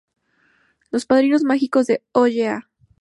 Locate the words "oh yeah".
2.11-2.67